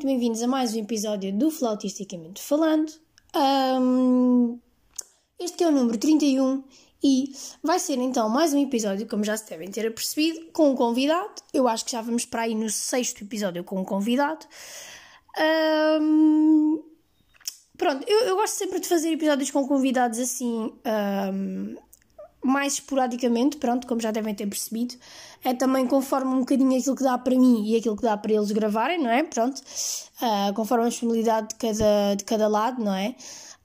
[0.00, 2.90] muito bem-vindos a mais um episódio do Flautisticamente Falando.
[3.36, 4.58] Um,
[5.38, 6.64] este é o número 31
[7.04, 7.30] e
[7.62, 11.42] vai ser então mais um episódio, como já se devem ter apercebido, com um convidado.
[11.52, 14.46] Eu acho que já vamos para aí no sexto episódio com um convidado.
[16.00, 16.82] Um,
[17.76, 20.72] pronto, eu, eu, gosto sempre de fazer episódios com convidados assim,
[21.30, 21.76] um,
[22.42, 24.94] mais esporadicamente, pronto, como já devem ter percebido.
[25.44, 28.32] É também conforme um bocadinho aquilo que dá para mim e aquilo que dá para
[28.32, 29.22] eles gravarem, não é?
[29.22, 33.14] Pronto, uh, conforme a disponibilidade de cada, de cada lado, não é?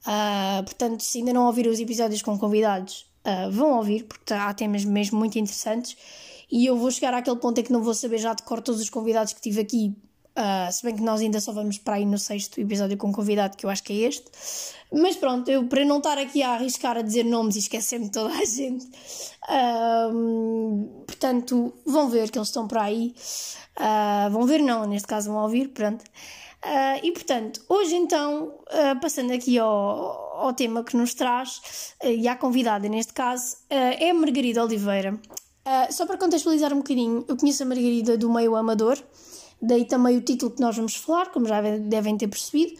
[0.06, 4.54] Uh, portanto, se ainda não ouviram os episódios com convidados, uh, vão ouvir, porque há
[4.54, 5.98] temas mesmo muito interessantes.
[6.52, 8.80] E eu vou chegar àquele ponto em que não vou saber já de cor todos
[8.80, 9.96] os convidados que tive aqui,
[10.38, 13.58] uh, se bem que nós ainda só vamos para aí no sexto episódio com convidado,
[13.58, 14.26] que eu acho que é este.
[14.92, 18.34] Mas pronto, eu para não estar aqui a arriscar a dizer nomes e esquecer-me toda
[18.34, 18.86] a gente,
[19.50, 23.14] uh, portanto, vão ver que eles estão por aí.
[24.32, 26.04] vão ver, não, neste caso vão ouvir, pronto.
[26.66, 29.70] Uh, e portanto, hoje então, uh, passando aqui ao,
[30.40, 35.16] ao, tema que nos traz, uh, e à convidada neste caso, é Margarida Oliveira.
[35.92, 38.98] só para contextualizar um bocadinho, eu conheço a Margarida do meio amador,
[39.66, 42.74] daí também o título que nós vamos falar, como já devem ter percebido,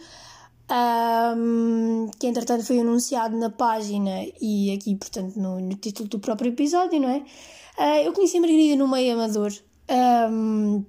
[1.36, 6.50] um, que entretanto foi anunciado na página e aqui, portanto, no, no título do próprio
[6.50, 7.22] episódio, não é?
[8.06, 9.52] eu conheci a Margarida no meio amador.
[9.88, 10.84] Um,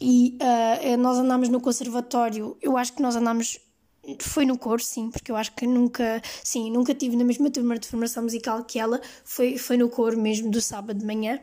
[0.00, 3.60] e uh, nós andámos no conservatório, eu acho que nós andámos
[4.18, 7.78] foi no coro, sim, porque eu acho que nunca, sim, nunca tive na mesma turma
[7.78, 11.38] de formação musical que ela, foi, foi no coro mesmo do sábado de manhã,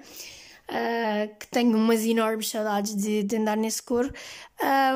[0.70, 4.12] uh, que tenho umas enormes saudades de, de andar nesse coro.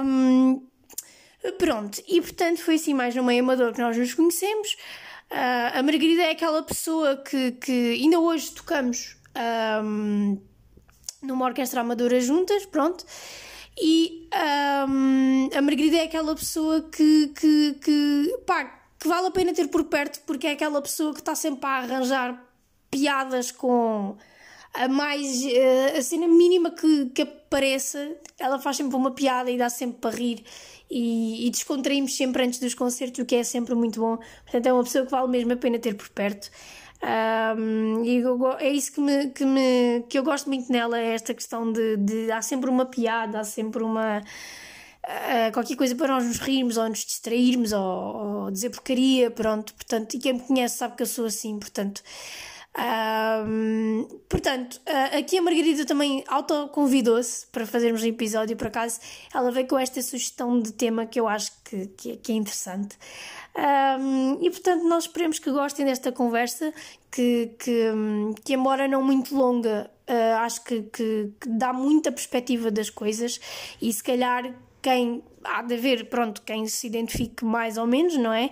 [0.04, 0.66] Um,
[1.58, 4.78] pronto, e portanto foi assim mais no meio amador que nós nos conhecemos.
[5.32, 9.18] Uh, a Margarida é aquela pessoa que, que ainda hoje tocamos
[9.84, 10.40] um,
[11.22, 13.04] numa orquestra amadora juntas, pronto.
[13.82, 14.30] E
[14.88, 18.66] um, a Margarida é aquela pessoa que, que, que, pá,
[19.00, 21.78] que vale a pena ter por perto porque é aquela pessoa que está sempre a
[21.78, 22.40] arranjar
[22.92, 24.16] piadas com
[24.74, 29.58] a mais eh, a cena mínima que, que apareça, ela faz sempre uma piada e
[29.58, 30.44] dá sempre para rir
[30.90, 34.18] e, e descontraímos sempre antes dos concertos, o que é sempre muito bom.
[34.44, 36.50] Portanto, é uma pessoa que vale mesmo a pena ter por perto.
[37.04, 41.14] Um, e eu, é isso que, me, que, me, que eu gosto muito nela, é
[41.14, 46.08] esta questão de, de há sempre uma piada, há sempre uma uh, qualquer coisa para
[46.08, 47.82] nós nos rirmos ou nos distrairmos ou,
[48.46, 52.02] ou, dizer porcaria, pronto, portanto, e quem me conhece sabe que eu sou assim, portanto.
[52.76, 54.82] Um, portanto,
[55.16, 59.00] aqui a Margarida também autoconvidou-se para fazermos um episódio, por acaso
[59.34, 62.36] ela veio com esta sugestão de tema que eu acho que, que, é, que é
[62.36, 62.98] interessante.
[63.56, 66.74] Um, e portanto, nós esperemos que gostem desta conversa,
[67.12, 67.92] que, que,
[68.44, 73.40] que embora não muito longa, uh, acho que, que, que dá muita perspectiva das coisas
[73.80, 74.52] e se calhar
[74.82, 78.50] quem há de haver, pronto, quem se identifique mais ou menos, não é?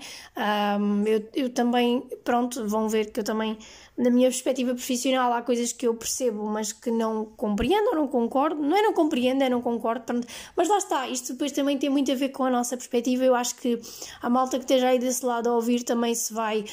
[0.80, 3.58] Um, eu, eu também, pronto, vão ver que eu também,
[3.98, 8.08] na minha perspectiva profissional, há coisas que eu percebo, mas que não compreendo ou não
[8.08, 8.62] concordo.
[8.62, 10.28] Não é não compreendo, é não concordo, pronto.
[10.56, 13.24] Mas lá está, isto depois também tem muito a ver com a nossa perspectiva.
[13.24, 13.80] Eu acho que
[14.22, 16.66] a malta que esteja aí desse lado a ouvir também se vai.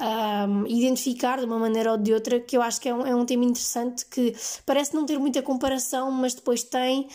[0.00, 3.14] Um, identificar de uma maneira ou de outra, que eu acho que é um, é
[3.14, 4.34] um tema interessante que
[4.64, 7.08] parece não ter muita comparação, mas depois tem.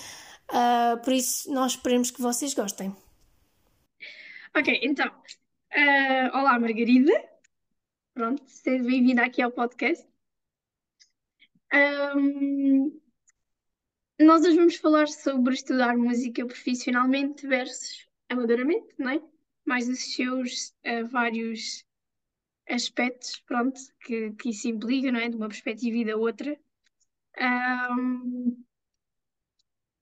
[0.49, 2.95] Uh, por isso, nós esperemos que vocês gostem.
[4.55, 5.07] Ok, então.
[5.73, 7.11] Uh, olá, Margarida.
[8.13, 10.07] Pronto, seja bem-vinda aqui ao podcast.
[12.15, 12.99] Um,
[14.19, 19.21] nós hoje vamos falar sobre estudar música profissionalmente versus amadoramente, não é?
[19.65, 21.85] Mais os seus uh, vários
[22.67, 25.29] aspectos, pronto, que, que isso implica, não é?
[25.29, 26.57] De uma perspectiva e da outra.
[27.39, 28.65] Um,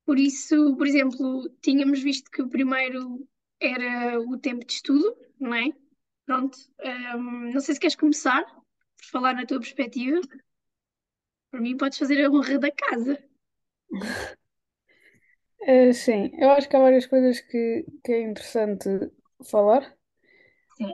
[0.05, 3.27] por isso, por exemplo, tínhamos visto que o primeiro
[3.59, 5.69] era o tempo de estudo, não é?
[6.25, 6.57] Pronto.
[7.16, 10.22] Um, não sei se queres começar por falar na tua perspectiva.
[11.49, 13.23] Para mim, podes fazer a honra da casa.
[15.61, 18.90] É, sim, eu acho que há várias coisas que, que é interessante
[19.43, 19.96] falar.
[20.78, 20.93] Sim.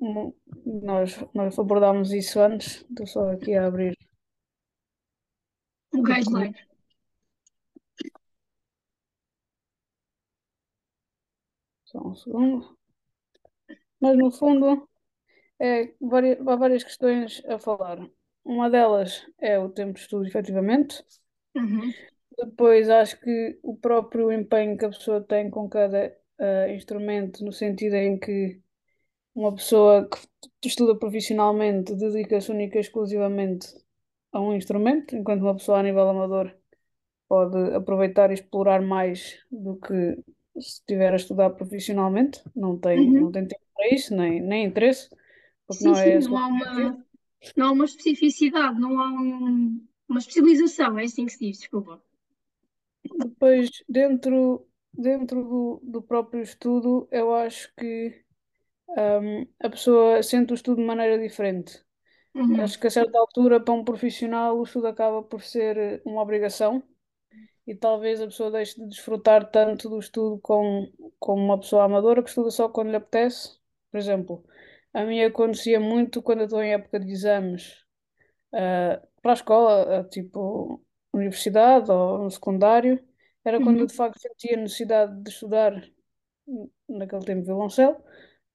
[0.00, 0.32] Um,
[0.64, 3.96] nós, nós abordámos isso antes, estou só aqui a abrir.
[5.92, 6.54] O guideline.
[11.92, 12.76] Só um segundo.
[14.00, 14.88] Mas no fundo,
[15.60, 17.98] é, há várias questões a falar.
[18.44, 21.04] Uma delas é o tempo de estudo, efetivamente.
[21.54, 21.92] Uhum.
[22.36, 27.52] Depois acho que o próprio empenho que a pessoa tem com cada uh, instrumento, no
[27.52, 28.60] sentido em que
[29.34, 30.08] uma pessoa
[30.60, 33.68] que estuda profissionalmente dedica-se única e exclusivamente
[34.32, 36.52] a um instrumento, enquanto uma pessoa a nível amador
[37.28, 40.18] pode aproveitar e explorar mais do que
[40.54, 43.16] se estiver a estudar profissionalmente, não tem, Uhum.
[43.16, 45.08] não tem tempo para isso, nem, nem interesse,
[45.66, 47.04] porque Sim, não sim, é a não há uma,
[47.56, 52.00] não há uma especificidade, não há um- uma especialização, é assim que se diz, desculpa.
[53.18, 58.24] Depois, dentro, dentro do, do próprio estudo, eu acho que
[58.88, 61.84] hum, a pessoa sente o estudo de maneira diferente.
[62.34, 62.64] Uhum.
[62.64, 66.82] Acho que a certa altura, para um profissional, o estudo acaba por ser uma obrigação
[67.72, 72.22] e talvez a pessoa deixe de desfrutar tanto do estudo como, como uma pessoa amadora
[72.22, 73.58] que estuda só quando lhe apetece.
[73.90, 74.44] Por exemplo,
[74.92, 77.84] a mim acontecia muito quando eu estou em época de exames
[78.54, 83.02] ah, para a escola, ah, tipo universidade ou no secundário,
[83.44, 83.88] era quando eu Uhum.
[83.88, 85.72] de facto sentia necessidade de estudar,
[86.88, 87.96] naquele tempo, violoncelo,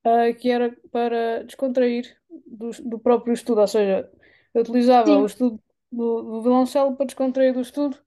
[0.05, 2.17] ah, que era para descontrair
[2.47, 4.11] do, do próprio estudo, ou seja,
[4.53, 5.61] eu utilizava o Sim, estudo
[5.91, 7.97] do, do violoncelo para descontrair do estudo,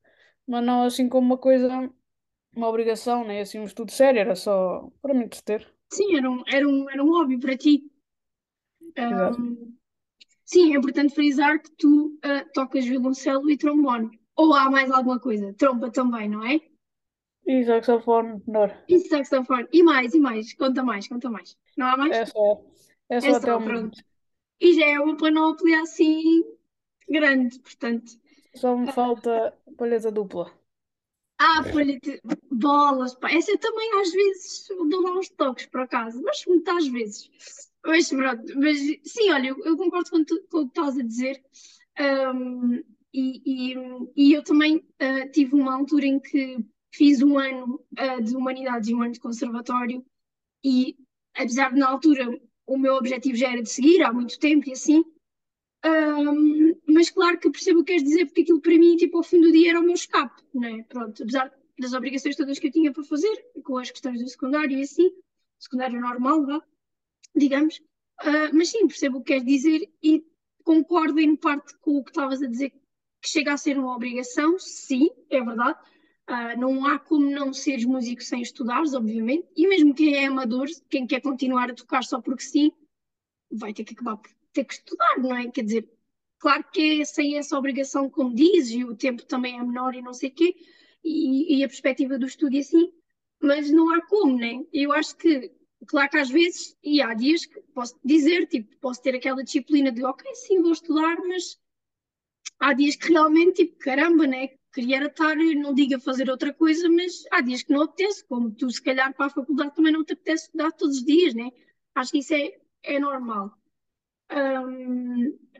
[0.50, 1.68] mas não assim como uma coisa,
[2.56, 5.72] uma obrigação, nem assim um estudo sério, era só para me entreter.
[5.92, 7.84] sim, era um, era um, era um hobby para ti.
[8.96, 9.74] Ahm,
[10.44, 14.10] sim, é importante frisar que tu ah, tocas violoncelo e trombone.
[14.36, 15.54] Ou há mais alguma coisa?
[15.54, 16.60] Trompa também, não é?
[17.52, 18.70] E saxofone, menor.
[18.94, 19.66] E saxofone.
[19.78, 20.46] E mais, e mais.
[20.60, 21.56] Conta mais, conta mais.
[21.78, 22.18] Não há mais?
[22.18, 22.62] É só,
[23.08, 23.98] é É só até só, o pronto.
[24.60, 26.44] E já é uma panóplia assim
[27.08, 28.12] grande, portanto.
[28.54, 30.52] Só me falta palheta dupla.
[31.38, 32.20] Ah, palheta,
[32.50, 33.30] bolas, pá.
[33.32, 37.30] Essa eu também às vezes dou lá uns toques, por acaso, mas muitas vezes.
[37.84, 41.02] Mas pronto, mas sim, olha, eu, eu concordo com, tu, com o que estás a
[41.02, 41.42] dizer.
[41.98, 42.82] Ahm,
[43.12, 43.74] e, e,
[44.16, 46.58] e eu também ah, tive uma altura em que
[46.92, 50.04] fiz um ano ah, de humanidades e um ano de conservatório,
[50.64, 50.96] e
[51.34, 52.28] apesar de na altura
[52.66, 55.04] o meu objetivo já era de seguir há muito tempo e assim,
[55.84, 59.22] ahm, mas claro que percebo o que queres dizer, porque aquilo para mim, tipo, ao
[59.22, 60.84] fim do dia era o meu escape, né?
[60.88, 63.34] Pronto, apesar das obrigações todas que eu tinha para fazer,
[63.64, 65.10] com as questões do secundário e assim,
[65.58, 66.62] secundário normal, vá,
[67.34, 67.80] digamos.
[68.18, 70.24] Ah, mas sim, percebo o que queres dizer e
[70.62, 74.58] concordo em parte com o que estavas a dizer, que chega a ser uma obrigação,
[74.58, 75.78] sim, é verdade.
[76.26, 80.68] Ah, não há como não seres músico sem estudares, obviamente, e mesmo quem é amador,
[80.88, 82.72] quem quer continuar a tocar só porque sim,
[83.50, 85.50] vai ter que acabar por ter que estudar, não é?
[85.50, 85.88] Quer dizer,
[86.40, 90.02] claro que é sem essa obrigação, como dizes, e o tempo também é menor e
[90.02, 90.56] não sei o quê,
[91.04, 92.92] e, e a perspectiva do estudo e assim,
[93.40, 94.64] mas não há como, né?
[94.72, 95.52] Eu acho que,
[95.86, 99.92] claro que às vezes, e há dias que posso dizer, tipo, posso ter aquela disciplina
[99.92, 101.58] de, ok, sim, vou estudar, mas
[102.58, 104.50] há dias que realmente, tipo, caramba, né?
[104.72, 108.50] Queria estar, não digo a fazer outra coisa, mas há dias que não apetece, como
[108.52, 111.50] tu, se calhar, para a faculdade também não te apetece estudar todos os dias, né?
[111.94, 113.59] Acho que isso é, é normal.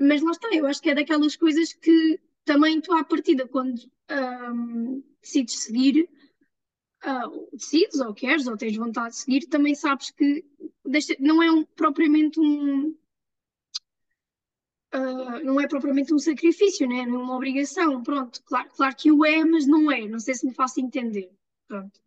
[0.00, 3.80] Mas lá está, eu acho que é daquelas coisas que também tu, à partida, quando
[4.08, 6.08] ahm, decides seguir,
[7.02, 10.44] ah, decides ou queres ou tens vontade de seguir, também sabes que
[10.84, 12.94] deixa- não é um- propriamente um.
[14.92, 17.06] ah, não é propriamente um sacrifício, né?
[17.06, 18.02] Não é uma obrigação.
[18.02, 20.06] Pronto, claro, claro que o é, mas não é.
[20.08, 21.30] Não sei se me faço entender.
[21.68, 22.00] Pronto.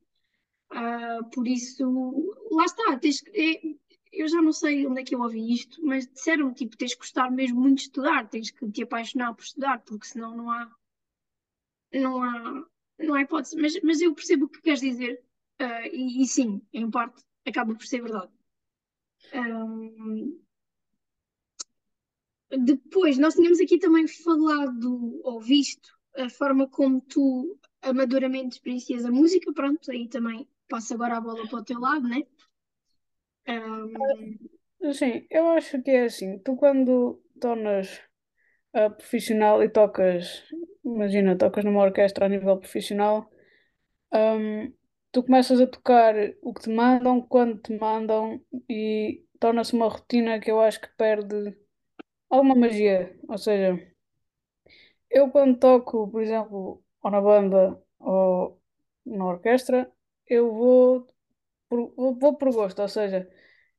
[0.71, 3.61] Ah, por isso, lá está, tens é-
[4.13, 6.99] eu já não sei onde é que eu ouvi isto, mas disseram tipo, tens que
[6.99, 10.71] gostar mesmo muito de estudar, tens que te apaixonar por estudar, porque senão não há,
[11.93, 12.65] não há,
[12.99, 13.55] não há hipótese.
[13.59, 15.21] Mas, mas eu percebo o que queres dizer,
[15.59, 18.31] ah, e, e sim, em parte, acaba por ser verdade.
[19.33, 20.39] Ahm,
[22.57, 29.11] depois, nós tínhamos aqui também falado, ou visto, a forma como tu amadoramente experiencias a
[29.11, 32.23] música, pronto, aí também passo agora a bola para o teu lado, né?
[34.93, 38.01] Sim, eu acho que é assim, tu quando tornas
[38.73, 40.43] ah, profissional e tocas,
[40.85, 43.29] imagina, tocas numa orquestra a nível profissional,
[44.11, 44.71] ahm,
[45.11, 50.39] tu começas a tocar o que te mandam, quando te mandam e torna-se uma rotina
[50.39, 51.57] que eu acho que perde
[52.29, 53.17] alguma magia.
[53.29, 53.79] Ou seja,
[55.09, 58.59] eu quando toco, por exemplo, ou na banda ou
[59.05, 59.91] na orquestra,
[60.27, 61.07] eu vou
[61.95, 63.29] por, vou, por gosto, ou seja,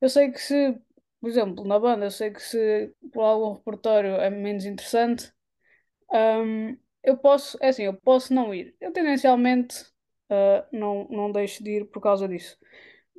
[0.01, 0.79] eu sei que se,
[1.21, 5.33] por exemplo, na banda, eu sei que se por algum repertório é menos interessante,
[6.13, 8.77] hum, eu posso, é assim, eu posso não ir.
[8.81, 9.85] Eu tendencialmente
[10.31, 12.59] ah, não, não deixo de ir por causa disso.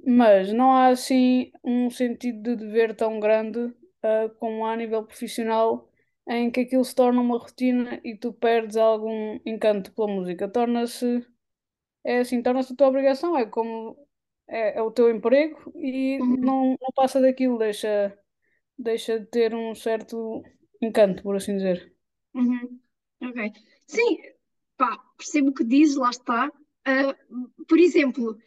[0.05, 5.03] Mas não há assim um sentido de dever tão grande ah, como há a nível
[5.05, 5.89] profissional,
[6.27, 10.47] em que aquilo se torna uma rotina e tu perdes algum encanto pela música.
[10.49, 11.25] Torna-se
[12.03, 13.97] é assim, torna-se a tua obrigação, é como
[14.47, 16.37] é, é o teu emprego e uhum.
[16.37, 18.17] não, não passa daquilo, deixa,
[18.77, 20.43] deixa de ter um certo
[20.81, 21.93] encanto, por assim dizer.
[22.33, 22.79] Uhum.
[23.21, 23.51] Ok.
[23.87, 24.17] Sim,
[24.77, 26.51] pá, percebo o que dizes, lá está.
[26.85, 27.15] Ah,
[27.67, 28.37] por exemplo,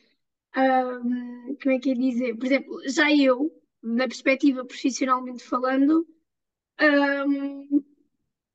[0.55, 2.37] Ahm, como é que é dizer?
[2.37, 3.51] Por exemplo, já eu,
[3.83, 6.07] na perspectiva profissionalmente falando,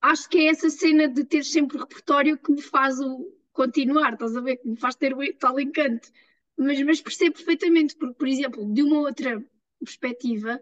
[0.01, 4.35] acho que é essa cena de ter sempre repertório que me faz o continuar, estás
[4.35, 4.57] a ver?
[4.57, 6.09] Que me faz ter o tal encanto.
[6.57, 9.43] Mas, mas percebo perfeitamente, porque, por exemplo, de uma outra
[9.79, 10.61] perspectiva,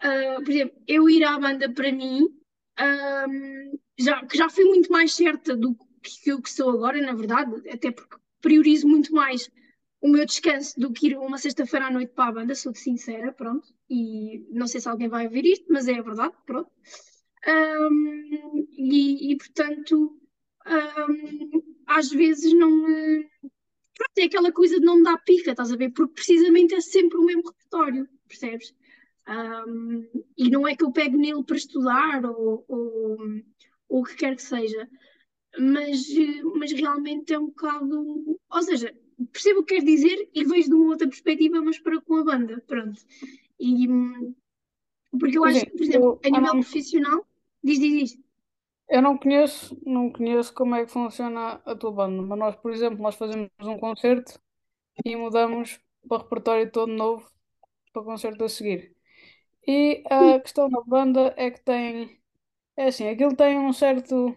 [0.00, 2.28] ah, por exemplo, eu ir à banda para mim,
[3.98, 7.68] já, que já fui muito mais certa do que eu que sou agora, na verdade,
[7.70, 9.48] até porque priorizo muito mais
[10.00, 13.32] o meu descanso do que ir uma sexta-feira à noite para a banda, sou-te sincera,
[13.32, 13.68] pronto.
[13.88, 16.70] E não sei se alguém vai ouvir isto, mas é a verdade, pronto.
[17.46, 20.18] Ahm, e, e, portanto,
[20.66, 23.28] ahm, às vezes não me.
[23.94, 25.90] Pronto, é aquela coisa de não me dar pica, estás a ver?
[25.90, 28.74] Porque precisamente é sempre o mesmo repertório, percebes?
[29.26, 30.04] Ahm,
[30.36, 33.18] e não é que eu pego nele para estudar ou, ou,
[33.88, 34.88] ou o que quer que seja,
[35.58, 36.06] mas,
[36.56, 38.38] mas realmente é um bocado.
[38.50, 38.94] Ou seja,
[39.32, 42.24] percebo o que quer dizer e vejo de uma outra perspectiva, mas para com a
[42.24, 43.00] banda, pronto.
[43.60, 43.86] E,
[45.18, 47.26] porque eu acho que, por exemplo, a nível profissional,
[47.62, 48.18] diz, diz, diz.
[48.88, 52.72] Eu não conheço, não conheço como é que funciona a tua banda, mas nós, por
[52.72, 54.40] exemplo, nós fazemos um concerto
[55.04, 57.32] e mudamos para o repertório todo novo
[57.92, 58.94] para o concerto a seguir.
[59.66, 62.18] E a questão da banda é que tem,
[62.76, 64.36] é assim, aquilo tem um certo,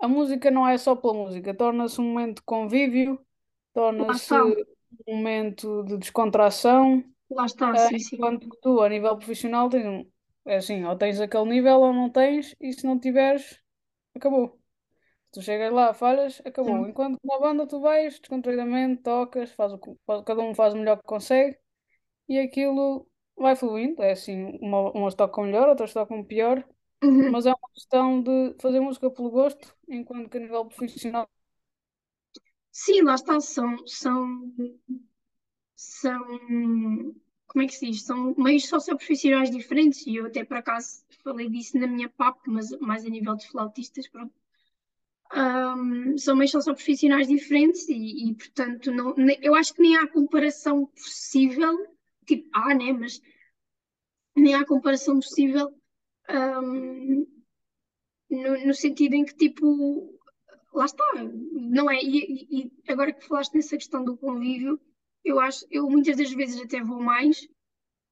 [0.00, 3.18] a música não é só pela música, torna-se um momento de convívio, Lá
[3.74, 4.64] torna-se está, um
[5.06, 8.16] momento de descontração, lá está, ah, sim, sim.
[8.16, 10.10] enquanto que tu, a nível profissional, tens um,
[10.48, 13.60] é assim, ou tens aquele nível ou não tens, e se não tiveres,
[14.14, 14.60] acabou.
[15.32, 16.78] Tu chegas lá, falhas, acabou.
[16.78, 16.88] Sim.
[16.88, 20.98] Enquanto na banda tu vais descontraídamente, tocas, faz o, faz- cada um faz o melhor
[20.98, 21.58] que consegue
[22.28, 24.02] e aquilo vai fluindo.
[24.02, 26.64] É assim, uma, umas tocam melhor, outras tocam pior,
[27.02, 27.32] Uhum.
[27.32, 31.28] mas é uma questão de fazer música pelo gosto, enquanto que a nível profissional.
[32.72, 34.52] Sim, lá está, são, são,
[35.76, 36.38] são,
[37.48, 38.02] como é que se diz?
[38.04, 42.70] São meios socioprofissionais diferentes e eu até por acaso falei disso na minha PAP, mas
[42.80, 44.32] mais a nível de flautistas, pronto.
[45.32, 50.06] Ahm, são meios socioprofissionais diferentes e, e, portanto, não, ne- eu acho que nem há
[50.08, 51.76] comparação possível,
[52.26, 53.20] tipo, há, né, mas
[54.36, 55.68] nem há comparação possível,
[56.28, 57.24] ahm,
[58.30, 60.18] no, no sentido em que, tipo,
[60.72, 61.04] lá está,
[61.52, 61.98] não é?
[62.02, 64.80] E- e agora que falaste nessa questão do convívio,
[65.24, 67.46] eu acho, eu muitas das vezes até vou mais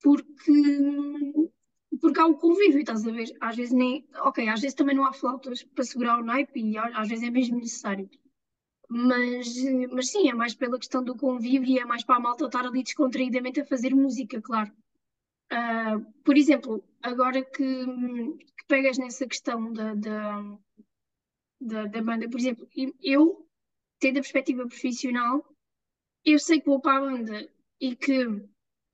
[0.03, 0.53] porque,
[2.01, 3.29] porque há o convívio, estás a ver?
[3.41, 6.79] Às vezes nem, ok, às vezes também não há flautas para segurar o naipe e
[6.79, 8.09] às vezes é mesmo necessário.
[8.89, 9.49] Mas,
[9.91, 12.65] mas sim, é mais pela questão do convívio e é mais para a malta estar
[12.65, 14.73] ali descontraídamente a fazer música, claro.
[15.51, 17.87] Ah, por exemplo, agora que,
[18.57, 20.59] que pegas nessa questão da, da,
[21.61, 22.69] da, da banda, por exemplo,
[23.03, 23.49] eu,
[23.99, 25.45] tendo a perspectiva profissional,
[26.27, 27.49] eu sei que vou para a banda
[27.81, 28.27] e que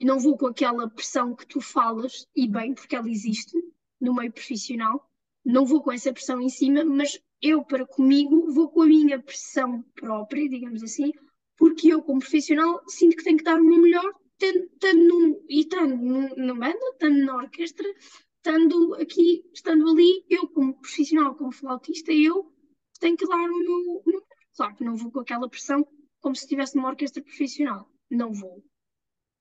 [0.02, 3.56] não vou com aquela pressão que tu falas, e bem, porque ela existe
[3.98, 5.08] no meio profissional,
[5.44, 9.20] não vou com essa pressão em cima, mas eu, para comigo, vou com a minha
[9.20, 11.12] pressão própria, digamos assim,
[11.56, 15.60] porque eu, como profissional, sinto que tenho que dar o meu melhor, estando num, e
[15.60, 15.96] estando
[16.36, 17.94] na banda, estando na orquestra,
[18.36, 22.52] estando aqui, estando ali, eu, como profissional, como flautista, eu
[23.00, 24.22] tenho que dar o meu, o meu melhor.
[24.56, 25.86] Claro que não vou com aquela pressão
[26.22, 27.90] como se estivesse numa orquestra profissional.
[28.10, 28.64] Não vou.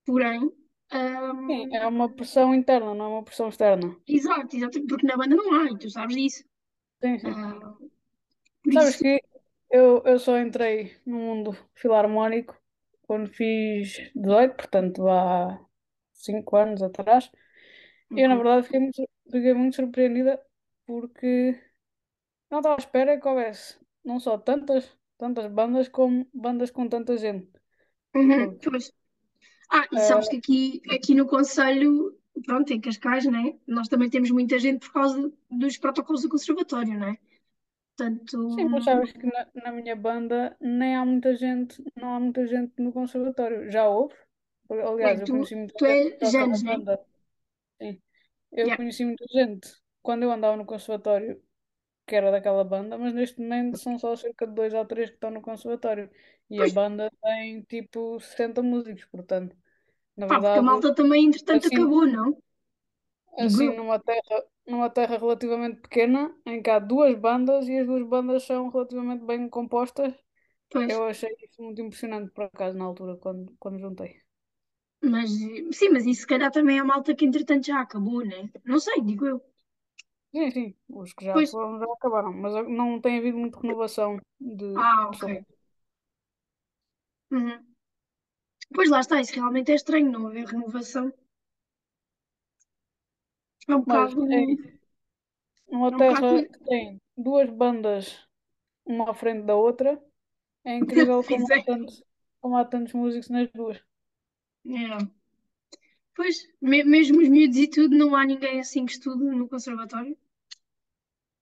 [0.06, 0.42] Porém,
[1.48, 3.96] Sim, hum, é uma pressão interna, não é uma pressão externa.
[4.08, 6.44] exato, exato, porque na banda não há, e tu sabes disso.
[7.02, 7.36] Sim, sim.
[8.64, 9.22] Por Sabes isso, que
[9.70, 12.58] eu, eu só entrei no mundo filarmónico
[13.04, 15.60] quando fiz 18, portanto há
[16.14, 17.30] 5 anos atrás.
[18.16, 20.42] Eu, na verdade, fiquei muito, fiquei muito surpreendida
[20.86, 21.60] porque
[22.52, 27.14] não estava à espera que houvesse não só tantas, tantas bandas, como bandas com tanta
[27.26, 27.50] gente.
[28.16, 28.92] Uhum, pois.
[29.70, 33.56] Ah, e sabes eh, que aqui, aqui no Conselho, pronto, em Cascais, né?
[33.68, 37.18] Nós também temos muita gente por causa dos protocolos do conservatório, né?
[37.98, 42.20] Portanto, sim, mas sabes que na, na minha banda nem há muita gente, não há
[42.20, 43.70] muita gente no conservatório.
[43.72, 44.16] Já houve.
[44.70, 46.78] bem, Aliás, eu tu, conheci muita tu gente és toca na Janes, né?
[47.82, 48.02] Sim.
[48.52, 48.78] Eu Yeah.
[48.78, 49.70] conheci muita gente
[50.02, 51.42] quando eu andava no conservatório
[52.08, 55.16] que era daquela banda, mas neste momento são só cerca de dois ou três que
[55.16, 56.10] estão no conservatório.
[56.50, 59.56] E a Pois, banda tem tipo 60 músicos, portanto,
[60.18, 62.42] na pá, porque a verdade, malta também, entretanto, assim, acabou, não?
[63.38, 68.04] Assim numa terra, numa terra relativamente pequena, em que há duas bandas e as duas
[68.08, 70.14] bandas são relativamente bem compostas,
[70.72, 70.96] Pois.
[70.96, 74.22] eu achei isso muito impressionante por acaso na altura quando, quando juntei.
[75.04, 75.30] Mas,
[75.78, 78.50] sim, mas isso se calhar também é a malta que entretanto já acabou, né?
[78.66, 79.42] Não sei, digo eu.
[80.34, 84.18] Sim, sim, os que já Pois, foram já acabaram, mas não tem havido muita renovação
[84.40, 85.28] de ah, ok.
[85.28, 85.44] pessoas.
[87.32, 87.66] Uhum.
[88.76, 91.14] Pois lá está, isso realmente é estranho, não haver renovação.
[93.68, 94.18] É um Mas bocado.
[94.32, 94.58] em
[95.68, 96.28] uma É um bocado.
[96.28, 98.28] terra que tem duas bandas,
[98.86, 100.02] uma à frente da outra,
[100.66, 101.62] é incrível como há é.
[101.62, 102.04] tantos,
[102.42, 103.82] como há tantos músicos nas duas.
[104.66, 105.21] É.
[106.16, 106.38] Pois,
[106.70, 110.18] me- mesmo os miúdos e tudo, não há ninguém assim que estude no conservatório.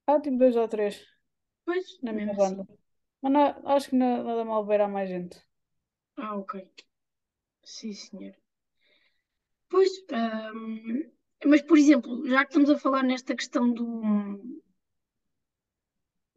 [0.07, 0.95] Há tipo dois ou três
[1.65, 2.59] Pois, na minha mesmo assim.
[2.59, 2.67] banda.
[3.21, 5.37] Mas na- acho que na, nada mal ver há mais gente.
[6.17, 6.53] Ah, ok.
[7.63, 8.35] Sim, senhor.
[9.71, 10.99] Pois, ahm,
[11.49, 13.85] mas por exemplo, já que estamos a falar nesta questão do,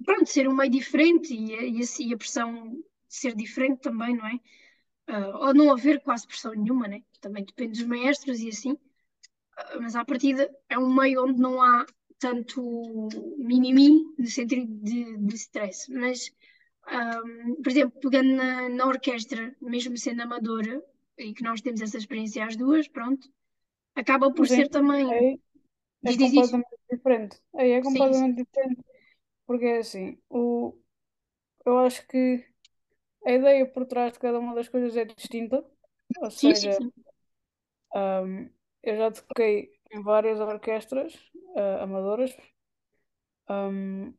[0.04, 3.80] pronto, ser um meio diferente e a, e a, e a pressão de ser diferente
[3.80, 4.38] também, não é?
[5.14, 7.02] Ah, ou não haver quase pressão nenhuma, né?
[7.20, 8.74] Também depende dos maestros e assim.
[9.58, 11.86] Ah, mas à partida é um meio onde não há
[12.18, 12.60] tanto
[13.38, 15.78] mimimi no sentido de, de stress.
[16.02, 16.18] Mas,
[16.86, 20.74] ahm, por exemplo, pegando na, na orquestra, mesmo sendo amadora,
[21.18, 23.24] e que nós temos essa experiência às duas, pronto,
[23.96, 25.08] acaba por Sim, ser também.
[25.10, 25.40] aí
[26.04, 26.48] é Diz, diz, diz.
[26.50, 27.40] completamente diferente.
[27.54, 28.26] Aí é Sim, sim.
[28.26, 28.82] completamente diferente.
[29.46, 30.76] Porque é assim, o,
[31.66, 32.46] eu acho que
[33.26, 35.64] a ideia por trás de cada uma das coisas é distinta.
[36.22, 36.92] Ou Sim, sim, seja, sim.
[37.94, 38.50] ahm,
[38.82, 41.14] eu já toquei em várias orquestras
[41.56, 42.34] ah, amadoras.
[43.48, 44.14] ahm,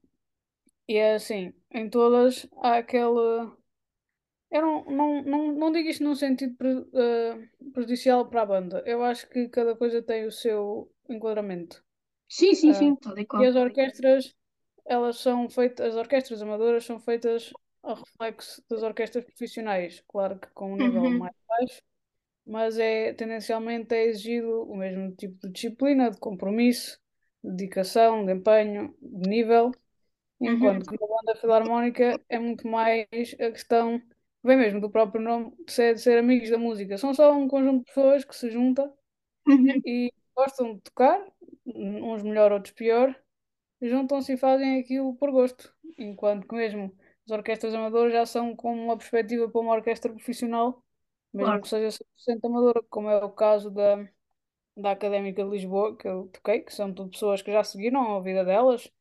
[0.88, 3.52] e é assim, em todas há aquele.
[4.52, 8.84] Eu não, não, não, não digo isto num sentido pre- ah, prejudicial para a banda.
[8.86, 11.84] Eu acho que cada coisa tem o seu enquadramento.
[12.28, 14.36] Sim, sim, Ah, sim, tal e as orquestras,
[14.86, 20.48] elas são feitas, as orquestras amadoras são feitas ao reflexo das orquestras profissionais, claro que
[20.50, 21.82] com um nível Uhum, mais baixo,
[22.46, 27.00] mas é tendencialmente é exigido o mesmo tipo de disciplina, de compromisso,
[27.44, 29.72] de dedicação, de empenho, de nível,
[30.40, 33.08] uhum, enquanto que uma banda filarmónica é muito mais
[33.40, 34.02] a questão,
[34.44, 36.98] vem mesmo do próprio nome, de ser, de ser amigos da música.
[36.98, 38.92] São só um conjunto de pessoas que se junta
[39.48, 39.84] uhum.
[39.86, 41.20] e gostam de tocar,
[41.66, 43.16] uns melhor, outros pior,
[43.82, 45.74] juntam-se e fazem aquilo por gosto.
[45.98, 50.84] Enquanto que mesmo as orquestras amadoras já são com uma perspectiva para uma orquestra profissional,
[51.34, 51.62] mesmo Claro.
[51.62, 54.08] que seja 100% amadora, como é o caso da,
[54.78, 58.22] da Académica de Lisboa, que eu toquei, que são tudo pessoas que já seguiram a
[58.22, 58.92] vida delas,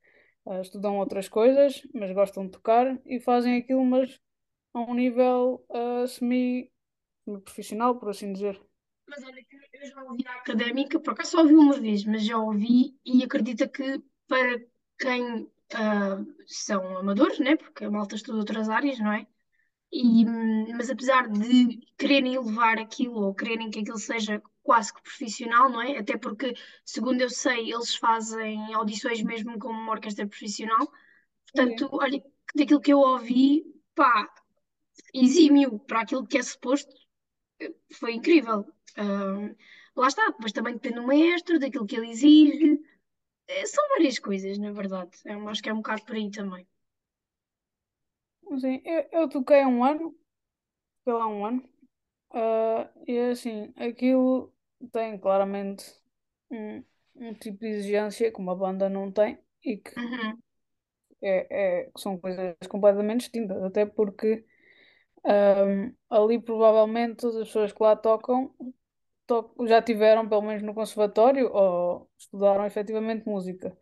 [0.49, 4.21] eh, estudam outras coisas, mas gostam de tocar e fazem aquilo, mas
[4.75, 6.71] a um nível eh, semi,
[7.25, 8.61] semi-profissional, por assim dizer.
[9.09, 12.25] Mas olha, que eu já ouvi a académica, por acaso só ouvi uma vez, mas
[12.25, 14.61] já ouvi e acredita que para
[14.99, 17.57] quem ah, são amadores, né?
[17.57, 19.27] Porque a malta estuda outras áreas, não é?
[19.93, 25.03] E, hum, mas apesar de quererem elevar aquilo ou quererem que aquilo seja quase que
[25.03, 25.99] profissional, não é?
[25.99, 26.55] Até porque,
[26.85, 30.91] segundo eu sei, eles fazem audições mesmo como uma orquestra profissional.
[31.53, 32.23] Portanto, olha,
[32.55, 34.29] daquilo que eu ouvi, pá,
[35.15, 36.95] exímio para aquilo que é suposto,
[37.99, 38.65] foi incrível.
[38.97, 39.55] Ahm,
[39.97, 42.79] lá está, depois também depende do maestro, daquilo que ele exige.
[43.57, 45.11] Eh, São várias coisas, na verdade.
[45.25, 46.67] Eu acho que é um bocado por aí também.
[48.61, 50.11] Sim, eu, eu toquei há um ano,
[51.01, 51.69] fiquei lá um ano,
[52.33, 54.53] ah, e assim, aquilo
[54.93, 55.85] tem claramente
[56.51, 56.85] um,
[57.17, 60.43] um tipo de exigência que uma banda não tem e que Uhum,
[61.21, 64.45] é, é- são coisas completamente distintas, até porque
[65.25, 68.75] ahm, ali provavelmente todas as pessoas que lá tocam to-
[69.67, 73.77] já tiveram pelo menos no conservatório ou estudaram efetivamente música.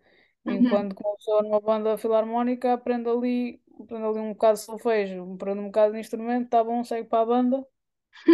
[0.44, 0.84] uhum.
[0.84, 5.34] Enquanto que uma pessoa numa banda filarmónica aprende ali, aprende ali um bocado de solfejo,
[5.34, 7.66] aprende um bocado de instrumento, tá bom, segue para a banda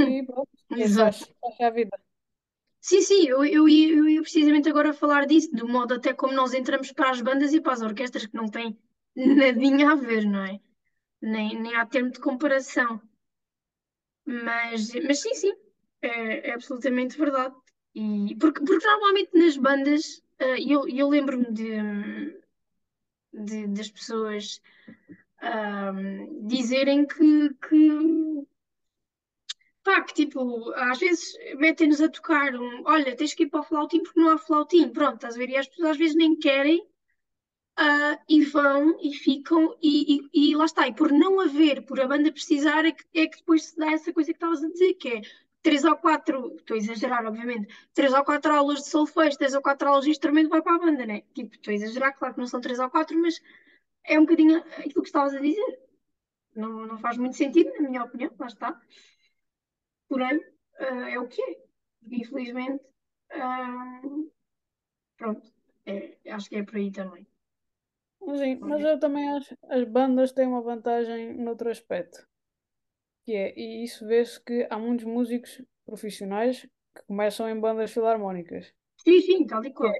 [0.05, 1.27] e pronto, e aí Exato.
[1.29, 1.99] faz, faz a vida.
[2.81, 6.33] Sim, sim, eu, eu, ia, eu ia precisamente agora falar disso, do modo até como
[6.33, 8.79] nós entramos para as bandas e para as orquestras, que não tem
[9.17, 10.59] nadinha a ver, não é?
[11.23, 13.01] Nem, nem há termo de comparação.
[14.27, 15.53] Mas, mas sim, sim,
[16.03, 17.55] é, é absolutamente verdade.
[17.95, 21.71] E, porque, porque normalmente nas bandas, eh, eu, eu lembro-me de,
[23.33, 24.61] de- das pessoas
[25.43, 28.47] ahm, dizerem que, que,
[29.83, 33.63] pá, que tipo, às vezes metem-nos a tocar um, olha, tens que ir para o
[33.63, 34.89] flautim porque não há flautim.
[34.91, 35.49] Pronto, estás a ver?
[35.51, 36.85] E as pessoas às vezes nem querem
[37.77, 40.89] ah, e vão e ficam e, e, e lá está.
[40.89, 43.93] E por não haver, por a banda precisar, é que, é que depois se dá
[43.93, 45.23] essa coisa que estavas a dizer, que é
[45.67, 49.61] três ou quatro, estou a exagerar, obviamente, três ou quatro aulas de solfejo, três ou
[49.61, 51.23] quatro aulas de instrumento vai para a banda, né?
[51.35, 53.43] Tipo, estou a exagerar, claro que não são três ou quatro, mas
[54.05, 55.81] é um bocadinho aquilo que estavas a dizer.
[56.55, 58.81] Não, não faz muito sentido, na minha opinião, lá está.
[60.09, 60.41] Porém,
[60.79, 61.57] ah, é o que é.
[62.13, 62.85] Infelizmente,
[63.33, 64.03] ah,
[65.17, 65.53] pronto,
[65.85, 67.27] é, acho que é por aí também.
[68.39, 72.25] Sim, mas eu também acho que as bandas têm uma vantagem noutro aspecto,
[73.27, 76.63] que é, e isso vê-se que há muitos músicos profissionais
[76.97, 78.75] que começam em bandas filarmónicas.
[79.05, 79.95] Sim, sim, tal e qual.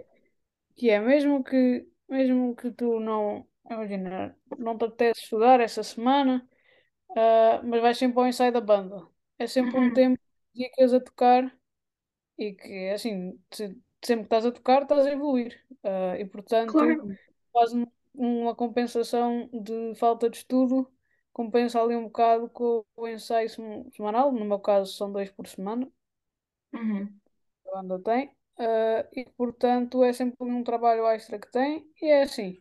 [0.77, 6.47] Que é, mesmo que, mesmo que tu não, imagina, não te apetece estudar essa semana,
[7.17, 9.09] ah, mas vais sempre ao ensaio da banda.
[9.39, 10.19] É sempre um Uhum, tempo
[10.55, 11.57] que dedicas a tocar
[12.39, 13.69] e que, assim, se-
[14.05, 15.65] sempre que estás a tocar, estás a evoluir.
[15.85, 17.17] Ah, e, portanto, claro.
[17.53, 20.91] faz um- uma compensação de falta de estudo,
[21.37, 24.33] compensa ali um bocado com o ensaio sem- semanal.
[24.33, 25.91] No meu caso, são dois por semana,
[26.73, 27.21] Uhum,
[27.67, 28.31] a banda tem.
[28.59, 31.89] Ah, e, portanto, é sempre um trabalho extra que tem.
[32.01, 32.61] E é assim.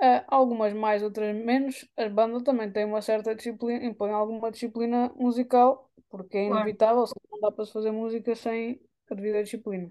[0.00, 1.88] Ah, algumas mais, outras menos.
[1.96, 6.50] A banda também tem uma certa disciplina, impõe alguma disciplina musical, porque é claro.
[6.50, 9.90] inevitável, não dá para se fazer música sem a devida disciplina.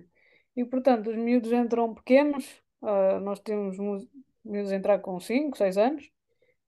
[0.56, 3.78] E portanto, os miúdos entram pequenos, ah, nós temos
[4.44, 6.10] miúdos a entrar com 5 6 anos,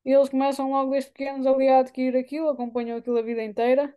[0.06, 3.96] e eles começam logo desde pequenos ali a adquirir aquilo, acompanham aquilo a vida inteira,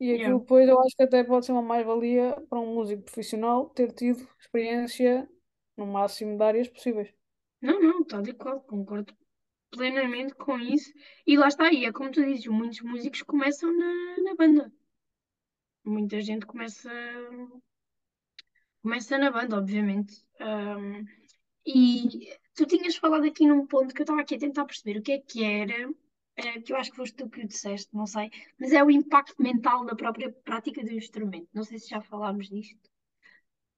[0.00, 0.24] e Yeah.
[0.24, 3.92] aquilo depois eu acho que até pode ser uma mais-valia para um músico profissional ter
[3.92, 5.28] tido experiência
[5.76, 7.12] no máximo de áreas possíveis.
[7.60, 9.14] Não, não, tal e qual, concordo
[9.70, 10.92] plenamente com isso.
[11.26, 14.72] E lá está, e é como tu dizes, muitos músicos começam na, na banda.
[15.84, 16.90] Muita gente começa,
[18.82, 20.24] começa na banda, obviamente.
[20.40, 21.04] Ahm,
[21.66, 25.02] e tu tinhas falado aqui num ponto que eu estava aqui a tentar perceber o
[25.02, 25.90] que é que era,
[26.36, 28.90] eh, que eu acho que foste tu que o disseste, não sei, mas é o
[28.90, 31.48] impacto mental da própria prática do instrumento.
[31.54, 32.90] Não sei se já falámos disto.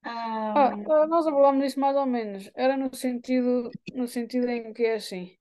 [0.05, 2.51] Ahm, ah, nós abordámos isso mais ou menos.
[2.55, 5.37] Era no sentido, no sentido em que é assim.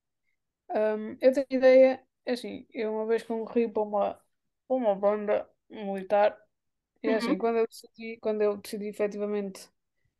[0.71, 4.15] Ahm, eu tenho ideia, é assim, eu uma vez concorri para uma,
[4.67, 6.37] para uma banda militar
[7.03, 9.69] e é assim, uhum, quando eu decidi, quando eu decidi efetivamente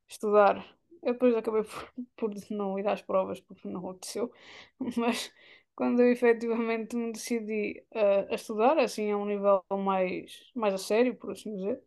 [0.07, 0.57] estudar,
[1.03, 4.31] eu depois acabei por, por não ir às provas porque não aconteceu,
[4.97, 5.31] mas
[5.75, 10.77] quando eu efetivamente me decidi ah, a estudar, assim, a um nível mais, mais a
[10.77, 11.81] sério, por assim dizer,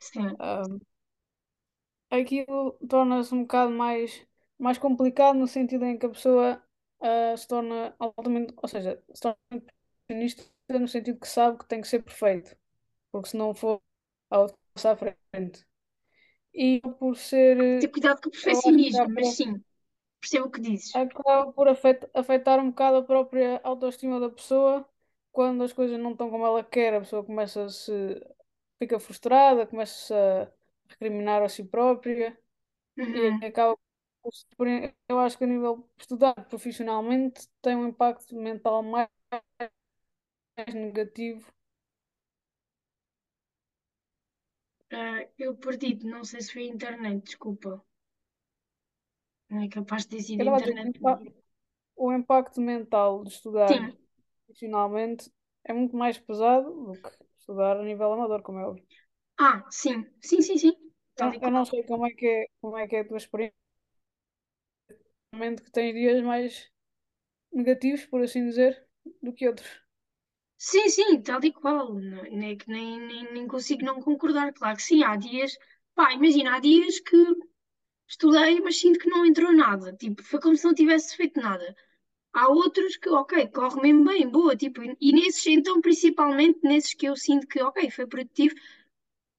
[0.00, 0.36] sim.
[2.10, 4.26] aquilo torna-se um bocado mais,
[4.58, 6.62] mais complicado no sentido em que a pessoa
[7.00, 9.38] ah, se torna altamente, ou seja, se torna
[10.08, 12.56] perfeccionista no sentido que sabe que tem que ser perfeito,
[13.12, 13.82] porque se não for,
[14.30, 15.66] a outra passa à frente.
[16.54, 19.62] E por ser, Ter eh, cuidado com o perfeccionismo, mas por, sim,
[20.20, 20.92] percebo o que dizes.
[20.92, 24.88] acaba por afet- afetar um bocado a própria autoestima da pessoa.
[25.32, 27.92] Quando as coisas não estão como ela quer, a pessoa começa a se,
[28.78, 30.14] fica frustrada, começa
[30.88, 32.38] a recriminar a si própria.
[33.40, 33.46] e Uhum.
[33.46, 33.76] acaba
[34.56, 34.66] por
[35.08, 39.08] eu acho que a nível de estudar profissionalmente tem um impacto mental mais
[40.74, 41.52] negativo.
[44.92, 47.84] Ah, eu perdi, não sei se foi a internet, desculpa.
[49.48, 50.90] Não é capaz de ter sido a o internet.
[50.90, 51.22] impa-
[51.96, 53.96] o impacto mental de estudar Sim.
[54.46, 55.32] profissionalmente
[55.64, 58.86] é muito mais pesado do que estudar a nível amador, como é óbvio.
[59.38, 60.72] Ah, sim, sim, sim, sim.
[61.16, 61.70] Tal Eu, e eu não qual.
[61.70, 63.56] sei como é que é, como é que é a tua experiência,
[65.32, 66.70] realmente que tens dias mais
[67.52, 68.86] negativos, por assim dizer,
[69.22, 69.81] do que outros.
[70.66, 71.94] Sim, sim, tal e qual.
[71.94, 74.52] Nem, nem, nem consigo não concordar.
[74.52, 75.56] Claro que sim, há dias.
[75.94, 77.16] Pá, imagina, há dias que
[78.08, 79.92] estudei, mas sinto que não entrou nada.
[79.96, 81.76] Tipo, foi como se não tivesse feito nada.
[82.34, 84.56] Há outros que, ok, corre mesmo bem, boa.
[84.56, 88.54] Tipo, e e nesses, então, principalmente nesses que eu sinto que, ok, foi produtivo,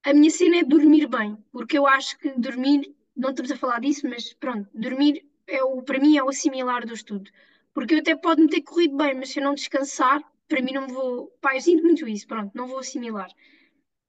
[0.03, 1.38] a minha cena é dormir bem.
[1.51, 5.81] Porque eu acho que dormir, não estamos a falar disso, mas pronto, dormir é o,
[5.81, 7.29] para mim é o assimilar do estudo.
[7.73, 10.88] Porque eu até pode-me ter corrido bem, mas se eu não descansar, para mim não
[10.88, 11.29] vou.
[11.41, 13.29] Pá, eu sinto muito isso, pronto, não vou assimilar.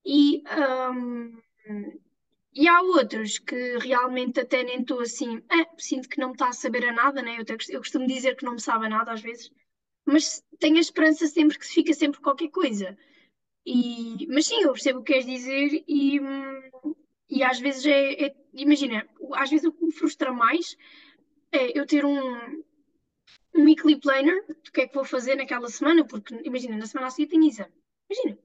[0.07, 0.42] E,
[0.92, 1.38] hum,
[2.55, 6.49] e há outros que realmente até nem estou assim, "Ah, sinto que não me está
[6.49, 7.37] a saber a nada, né?
[7.38, 9.51] Eu, eu costumo dizer que não me sabe a nada às vezes,
[10.07, 12.97] mas tenho a esperança sempre que se fica sempre qualquer coisa.
[13.66, 16.20] E, mas sim, eu percebo o que queres dizer e,
[17.29, 20.77] e às vezes é, é- imagina, às vezes o que me frustra mais
[21.53, 22.62] é eu ter um,
[23.55, 27.09] um weekly planner do que é que vou fazer naquela semana, porque imagina, na semana
[27.09, 27.73] a seguir tenho exame.
[28.11, 28.38] Imagina.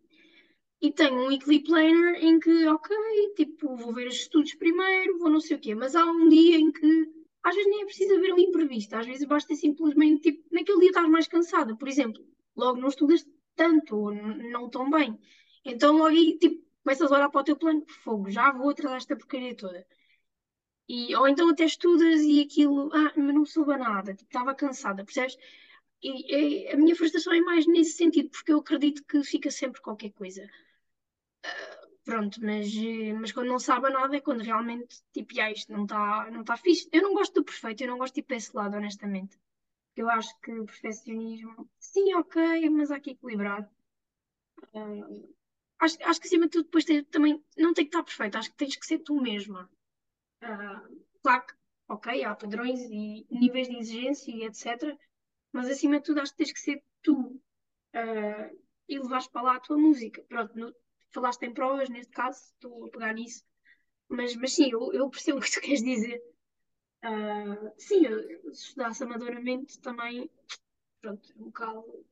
[0.82, 2.95] E tenho um weekly planner em que, ok,
[3.36, 6.58] tipo, vou ver os estudos primeiro, vou não sei o quê, mas há um dia
[6.58, 7.10] em que
[7.43, 10.89] às vezes nem é preciso haver um imprevisto, às vezes basta simplesmente, tipo, naquele dia
[10.89, 12.24] estás mais cansada, por exemplo,
[12.56, 15.17] logo não estudas tanto ou não tão bem.
[15.65, 18.95] Então logo aí, tipo, começas a olhar para o teu plano, fogo, já vou atrás
[18.95, 19.86] desta porcaria toda.
[20.89, 25.06] E, ou então até estudas e aquilo, ah, mas não soube nada, tipo, estava cansada,
[25.06, 25.38] percebes?
[26.02, 29.82] E, e a minha frustração é mais nesse sentido, porque eu acredito que fica sempre
[29.82, 30.49] qualquer coisa.
[32.04, 32.67] Pronto, mas,
[33.21, 36.58] mas quando não sabe nada é quando realmente, tipo, ah, isto não está não tá
[36.58, 36.89] fixe.
[36.91, 39.38] Eu não gosto do perfeito, eu não gosto de ir para esse lado, honestamente.
[39.95, 43.69] Eu acho que o perfeccionismo, sim, ok, mas há que equilibrar.
[44.73, 45.34] Uh,
[45.80, 48.49] acho, acho que acima de tudo depois tem, também não tem que estar perfeito, acho
[48.52, 49.69] que tens que ser tu mesma.
[50.41, 51.45] Uh, claro
[51.89, 54.95] ok, há padrões e níveis de exigência e etc.
[55.52, 59.56] Mas acima de tudo acho que tens que ser tu uh, e levares para lá
[59.56, 60.23] a tua música.
[60.30, 60.73] Pronto, no,
[61.10, 63.43] falaste em provas, neste caso, estou a pegar nisso.
[64.08, 66.21] Mas, mas sim, eu, eu percebo o que tu queres dizer.
[67.04, 70.30] Uh, sim, eu, se estudasse amadoramente também,
[71.02, 72.06] pronto, é um bocado.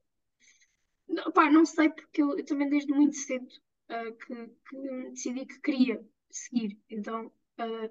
[1.07, 3.47] Não, pá, não sei, porque eu, eu também desde muito cedo
[3.89, 6.79] uh, que, que, decidi que queria seguir.
[6.89, 7.89] Então, uh,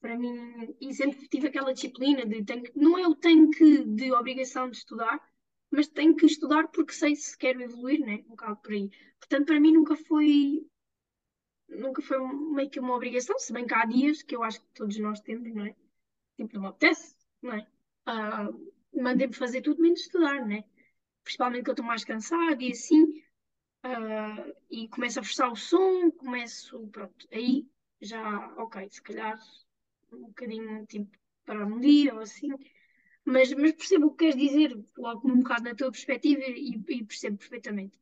[0.00, 4.12] para mim, e sempre tive aquela disciplina de tenho, não é o tenho que de
[4.12, 5.20] obrigação de estudar,
[5.70, 8.22] mas tenho que estudar porque sei se quero evoluir, né?
[8.26, 8.90] Um bocado por aí.
[9.18, 10.66] Portanto, para mim nunca foi
[11.68, 12.18] nunca foi
[12.54, 15.20] meio que uma obrigação, se bem que há dias que eu acho que todos nós
[15.20, 15.76] temos, não é?
[16.36, 17.66] Tipo, não me apetece, não é?
[18.08, 20.64] Uh, Mandei-me fazer tudo menos estudar, né?
[21.22, 23.04] Principalmente que eu estou mais cansada e assim,
[23.84, 27.68] uh, e começo a forçar o som, começo, pronto, aí
[28.00, 29.38] já, ok, se calhar
[30.12, 31.10] um bocadinho, tipo,
[31.44, 32.48] parar um dia ou assim,
[33.24, 37.04] mas, mas percebo o que queres dizer, logo um bocado na tua perspectiva e, e
[37.04, 37.98] percebo perfeitamente.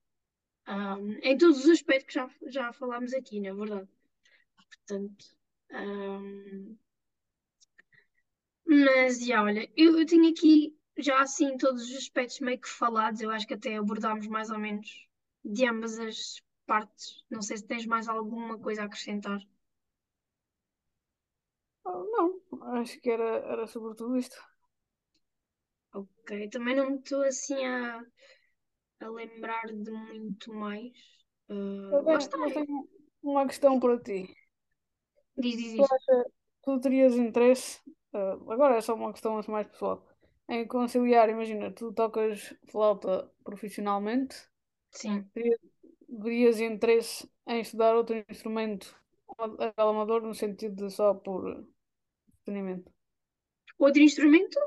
[0.69, 3.88] Um, em todos os aspectos que já, já falámos aqui, na é verdade.
[4.69, 5.27] Portanto,
[5.73, 6.77] um,
[8.66, 13.21] mas, já, olha, eu, eu tenho aqui já assim todos os aspectos meio que falados,
[13.21, 15.09] eu acho que até abordámos mais ou menos
[15.45, 17.25] de ambas as partes.
[17.31, 19.40] Não sei se tens mais alguma coisa a acrescentar.
[21.87, 22.40] Não,
[22.75, 24.37] acho que era, era sobre tudo isto.
[25.92, 28.03] Ok, também não me estou assim a,
[29.01, 30.92] a lembrar de muito mais.
[31.49, 32.37] Uh, lá está.
[32.38, 32.88] Eu tenho
[33.22, 34.35] uma questão para ti.
[35.38, 35.88] Diz, diz, Tu, diz.
[36.62, 37.81] tu terias interesse,
[38.12, 40.07] uh, agora é só uma questão assim mais pessoal,
[40.49, 44.37] em conciliar, imagina, tu tocas flauta profissionalmente,
[44.90, 45.25] Sim.
[45.33, 45.61] terias,
[46.22, 48.94] terias interesse em estudar outro instrumento
[49.77, 51.66] amador no sentido de só por
[52.46, 52.92] entretenimento?
[53.78, 54.59] Outro instrumento?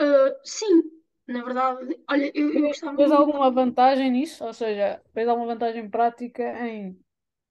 [0.00, 0.82] Uh, sim,
[1.26, 1.98] na verdade.
[2.08, 3.20] Olha, eu, eu gostava Vês muito.
[3.20, 4.44] alguma vantagem nisso?
[4.44, 6.98] Ou seja, vês alguma vantagem prática em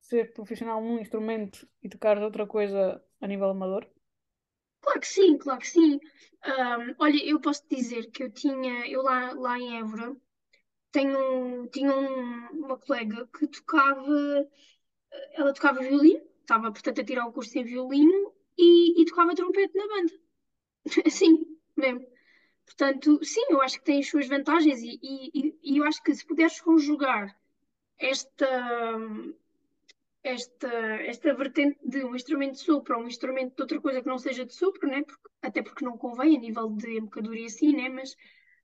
[0.01, 3.87] ser profissional num instrumento e tocar outra coisa a nível amador?
[4.81, 5.99] Claro que sim, claro que sim.
[6.45, 10.15] Um, olha, eu posso dizer que eu tinha, eu lá, lá em Évora,
[10.91, 14.47] tenho, tinha um- uma colega que tocava,
[15.33, 19.75] ela tocava violino, estava, portanto, a tirar o curso em violino e, e tocava trompete
[19.77, 20.13] na banda.
[21.05, 22.05] Assim, mesmo.
[22.65, 26.13] Portanto, sim, eu acho que tem as suas vantagens e, e, e eu acho que
[26.13, 27.35] se puderes conjugar
[27.97, 28.47] esta,
[30.23, 30.67] esta,
[31.11, 34.17] esta vertente de um instrumento de sopro a um instrumento de outra coisa que não
[34.17, 35.03] seja de sopro, né?
[35.03, 37.89] Porque, até porque não convém a nível de mercadoria assim, né?
[37.89, 38.15] Mas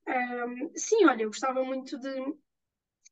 [0.08, 2.14] um, sim, olha, eu gostava muito de,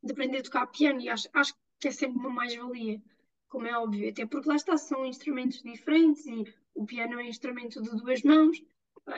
[0.04, 3.02] de aprender a tocar piano e acho, acho que é sempre uma mais-valia,
[3.48, 7.28] como é óbvio, até porque lá está, são instrumentos diferentes e o piano é um
[7.28, 8.62] instrumento de duas mãos,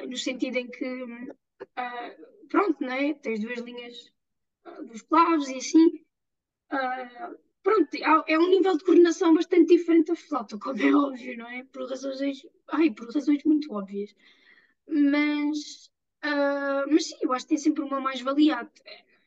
[0.08, 3.14] no sentido em que, uh, pronto, né?
[3.16, 4.12] Tens duas linhas
[4.66, 5.88] uh, dos clavos e assim.
[6.72, 7.90] Uh, pronto,
[8.28, 11.64] é um nível de coordenação bastante diferente da flauta, como é óbvio, não é?
[11.66, 14.14] Por razões, ai, por razões muito óbvias.
[14.88, 15.90] Mas,
[16.92, 18.70] mas sim, eu acho que tem sempre uma mais-valia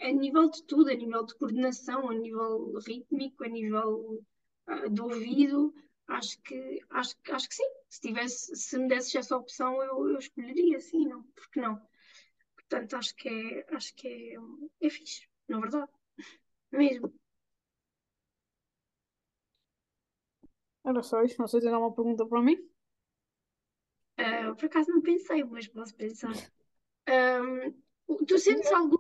[0.01, 4.23] a, nível de tudo, a nível de coordenação, a nível rítmico, a nível
[4.91, 5.73] de ouvido.
[6.09, 7.71] Acho que, acho, acho que sim.
[7.89, 11.23] Se, tivesse, se me desses essa opção, eu, eu escolheria, sim, não?
[11.35, 11.81] Porque não?
[12.55, 15.91] Portanto, acho que é, acho que é, é fixe, na verdade.
[16.73, 17.13] Mesmo.
[20.85, 22.57] Era só isso, não sei se tem alguma pergunta para mim.
[24.19, 26.33] Uh, por acaso não pensei, mas posso pensar.
[27.09, 27.73] Um,
[28.27, 28.97] tu sentes algum.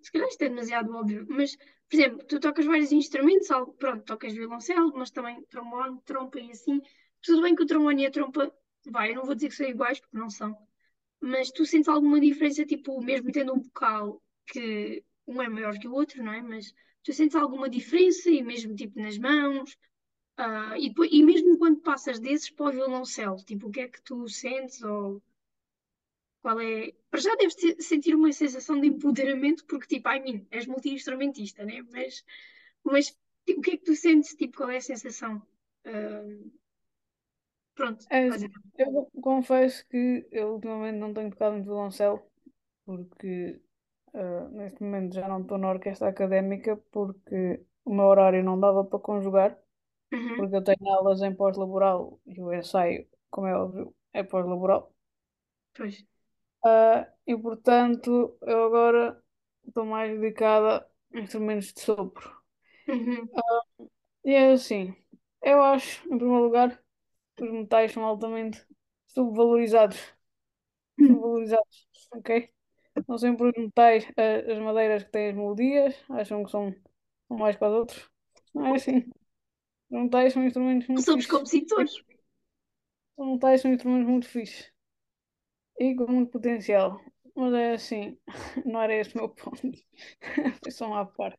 [0.00, 1.56] Se calhar isto é demasiado óbvio, mas,
[1.88, 3.48] por exemplo, tu tocas vários instrumentos,
[3.78, 6.80] pronto, tocas violoncelo, mas também trombone, trompa e assim.
[7.22, 8.52] Tudo bem que o trombone e a trompa,
[8.86, 10.56] vai, eu não vou dizer que são iguais, porque não são,
[11.20, 15.88] mas tu sentes alguma diferença, tipo, mesmo tendo um vocal que um é maior que
[15.88, 16.42] o outro, não é?
[16.42, 16.72] Mas
[17.02, 19.76] tu sentes alguma diferença, e mesmo tipo nas mãos,
[20.38, 23.88] Uh, e, depois, e mesmo quando passas desses para o violoncelo, tipo, o que é
[23.88, 25.20] que tu sentes ou
[26.48, 26.92] qual é.
[27.10, 31.82] Para já deves sentir uma sensação de empoderamento, porque, tipo, I mean, és multi-instrumentista, né?
[31.92, 32.24] Mas,
[32.82, 33.06] mas
[33.46, 34.34] tipo, o que é que tu sentes?
[34.34, 35.42] Tipo, qual é a sensação?
[35.86, 36.50] Uh,
[37.74, 38.06] pronto.
[38.10, 38.28] É,
[38.78, 42.22] eu confesso que eu ultimamente não tenho tocado no violoncelo,
[42.86, 43.60] porque
[44.14, 48.84] uh, neste momento já não estou na orquestra académica, porque o meu horário não dava
[48.84, 49.58] para conjugar.
[50.10, 50.36] Uhum.
[50.36, 54.90] porque eu tenho aulas em pós-laboral e o ensaio, como é óbvio, é pós-laboral.
[55.76, 56.02] Pois.
[56.64, 59.22] Uh, e portanto, eu agora
[59.66, 62.36] estou mais dedicada a instrumentos de sopro.
[62.88, 63.28] Uhum.
[64.24, 64.94] E é assim,
[65.42, 66.82] eu acho, em primeiro lugar,
[67.40, 68.64] os metais são altamente
[69.08, 69.98] subvalorizados.
[70.98, 72.50] Subvalorizados, ok?
[73.06, 76.74] Não sempre os metais, a- as madeiras que têm as melodias, acham que são,
[77.28, 78.10] são mais que os outros.
[78.54, 79.04] Não é assim.
[79.90, 81.30] Os metais são instrumentos muito Somos fixes.
[81.38, 82.04] compositores.
[83.16, 84.72] Os metais são instrumentos muito fixes
[85.78, 87.00] e com muito potencial.
[87.34, 88.18] Mas é assim,
[88.66, 89.60] não era esse o meu ponto.
[90.62, 91.38] Foi só uma parte.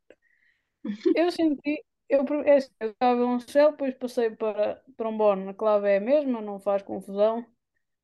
[1.14, 5.50] Eu senti, eu, é assim, eu tocava violoncelo, depois passei para trombone.
[5.50, 7.46] A clave é a mesma, não faz confusão.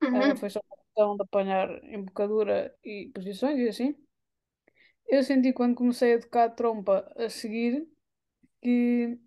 [0.02, 0.36] Ah, Uhum.
[0.38, 3.96] foi só uma questão de apanhar embocadura e posições e assim.
[5.08, 7.88] Eu senti quando comecei a tocar trompa a seguir
[8.62, 9.20] que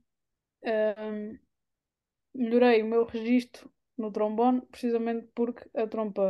[2.34, 6.26] melhorei o meu registro no trombone, precisamente porque a trompa,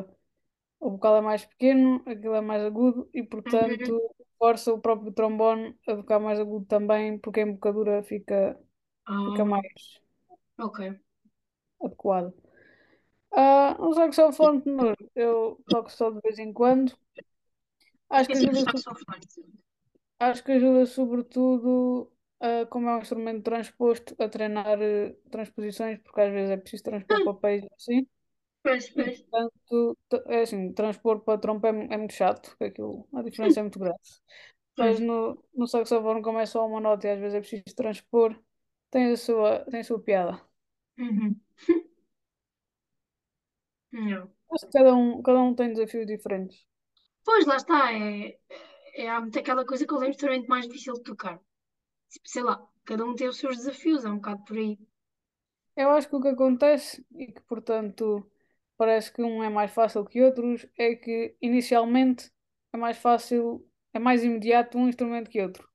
[0.81, 3.79] o vocal é mais pequeno, aquilo é mais agudo e, Uhum.
[3.83, 4.01] portanto,
[4.39, 8.59] força o próprio trombone a tocar mais agudo também, porque a embocadura fica,
[9.25, 9.65] fica Ah, mais
[10.59, 10.81] ok.
[11.85, 12.33] adequada.
[13.33, 16.93] Ah, no saxofone tenor, eu toco só de vez em quando.
[18.11, 18.73] Acho que de ajuda,
[20.19, 26.21] acho que ajuda sobretudo, ah, como é um instrumento transposto, a treinar eh, transposições, porque
[26.21, 28.07] às vezes é preciso transpor papéis e assim.
[28.63, 29.23] Pois, pois.
[29.23, 33.63] portanto, é assim, transpor para trompa é, é muito chato, porque aquilo, a diferença é
[33.63, 33.99] muito grande.
[34.77, 38.39] Mas no, no saxofone, como é só uma nota e às vezes é preciso transpor,
[38.91, 40.41] tem a sua, tem a sua piada.
[40.99, 41.37] Uhum.
[43.93, 44.31] Não.
[44.53, 46.65] Acho que cada um, cada um tem desafios diferentes.
[47.25, 47.93] Pois, lá está.
[47.93, 48.39] É,
[48.95, 51.41] é há muito aquela coisa que eu lembro instrumento mais difícil de tocar.
[52.09, 54.79] Tipo, sei lá, cada um tem os seus desafios, é um bocado por aí.
[55.77, 58.27] Eu acho que o que acontece, e que portanto
[58.79, 62.33] parece que um é mais fácil que outros, é que inicialmente
[62.75, 65.69] é mais fácil, é mais imediato um instrumento que outro.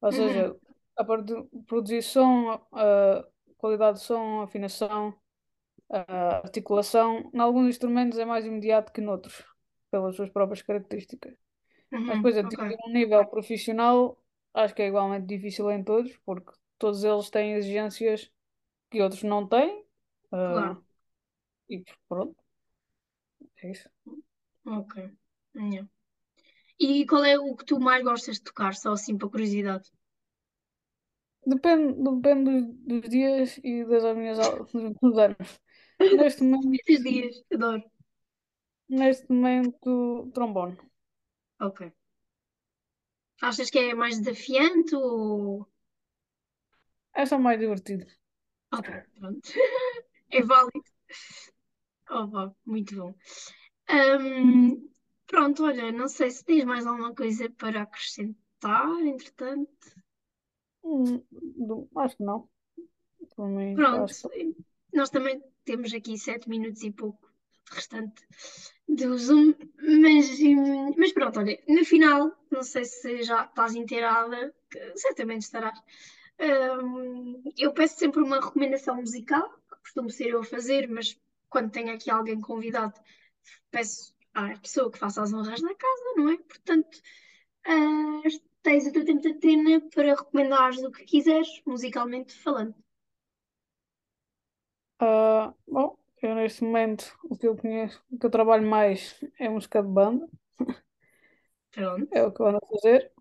[0.00, 0.12] Ou Uhum.
[0.12, 0.56] seja,
[0.96, 3.24] a parte de produzir som, a
[3.58, 5.14] qualidade de som, afinação,
[5.90, 9.44] a articulação, em alguns instrumentos é mais imediato que noutros,
[9.90, 11.34] pelas suas próprias características.
[12.06, 12.18] Mas Uhum.
[12.18, 14.18] depois Ok, atingir um nível profissional,
[14.54, 18.30] acho que é igualmente difícil em todos, porque todos eles têm exigências
[18.90, 19.84] que outros não têm.
[20.32, 20.82] ah, claro.
[21.72, 22.36] E pronto,
[23.62, 23.88] é isso.
[24.66, 25.10] Ok.
[25.54, 25.88] Yeah.
[26.78, 28.74] E qual é o que tu mais gostas de tocar?
[28.74, 29.90] Só assim, para curiosidade.
[31.46, 35.60] Depende, depende dos, dos dias e das minhas aulas, dos anos.
[35.98, 37.82] Neste momento, dias, adoro.
[38.88, 40.76] neste momento, trombone.
[41.60, 41.92] Ok.
[43.40, 45.66] Achas que é mais desafiante ou.
[47.14, 48.06] É só mais divertido.
[48.72, 49.48] Ok, pronto.
[50.30, 50.90] É válido.
[52.14, 53.14] Oh, vá, muito bom.
[53.88, 54.76] Ahm,
[55.26, 59.70] pronto, olha, não sei se tens mais alguma coisa para acrescentar, entretanto.
[60.84, 61.22] Hum,
[61.96, 62.48] acho que não.
[63.74, 64.54] Pronto, que
[64.92, 67.26] nós também temos aqui sete minutos e pouco
[67.70, 68.22] restante
[68.86, 69.54] do Zoom,
[70.02, 74.54] mas, hum, mas pronto, olha, no final, não sei se já estás inteirada,
[74.96, 75.78] certamente estarás.
[76.82, 81.18] hum, eu peço sempre uma recomendação musical, que costumo ser eu a fazer, mas
[81.52, 82.98] quando tenho aqui alguém convidado,
[83.70, 86.38] peço à pessoa que faça as honras na casa, não é?
[86.38, 86.98] Portanto,
[87.66, 88.22] ah,
[88.62, 92.74] tens o teu tempo de antena para recomendares o que quiseres, musicalmente falando.
[94.98, 99.48] Ah, bom, eu neste momento o que eu conheço, o que eu trabalho mais é
[99.48, 100.28] música de banda,
[101.70, 102.12] Pronto.
[102.12, 103.12] é o que eu ando a fazer.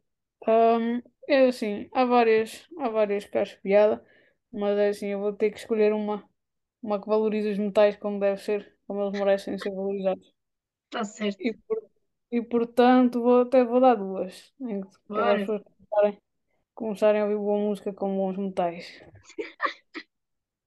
[0.47, 4.05] Ahm, é assim, há várias, há várias que acho piada,
[4.53, 6.29] mas é assim, eu vou ter que escolher uma,
[6.81, 10.33] uma que valorize os metais como deve ser, como eles merecem ser valorizados.
[10.85, 11.39] Está certo.
[11.47, 11.83] E, por-
[12.31, 15.39] e portanto vou, até vou dar duas, em que é para as Bora.
[15.41, 16.21] pessoas começarem,
[16.75, 18.85] começarem a ouvir boa música com bons metais.